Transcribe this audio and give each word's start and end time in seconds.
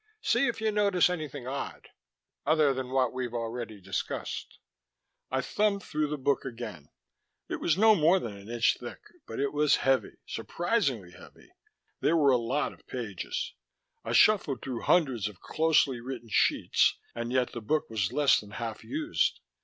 "See 0.23 0.47
if 0.47 0.59
you 0.59 0.71
notice 0.71 1.11
anything 1.11 1.45
odd 1.45 1.89
other 2.43 2.73
than 2.73 2.89
what 2.89 3.13
we've 3.13 3.35
already 3.35 3.79
discussed." 3.79 4.57
I 5.29 5.41
thumbed 5.41 5.83
through 5.83 6.07
the 6.07 6.17
book 6.17 6.43
again. 6.43 6.89
It 7.47 7.57
was 7.57 7.77
no 7.77 7.93
more 7.93 8.17
than 8.19 8.35
an 8.35 8.49
inch 8.49 8.77
thick, 8.79 8.99
but 9.27 9.39
it 9.39 9.53
was 9.53 9.75
heavy 9.85 10.13
surprisingly 10.25 11.11
heavy. 11.11 11.51
There 11.99 12.17
were 12.17 12.31
a 12.31 12.37
lot 12.37 12.73
of 12.73 12.87
pages 12.87 13.53
I 14.03 14.13
shuffled 14.13 14.63
through 14.63 14.81
hundreds 14.85 15.27
of 15.27 15.39
closely 15.39 15.99
written 15.99 16.29
sheets, 16.31 16.95
and 17.13 17.31
yet 17.31 17.51
the 17.51 17.61
book 17.61 17.87
was 17.87 18.11
less 18.11 18.39
than 18.39 18.49
half 18.57 18.83
used. 18.83 19.39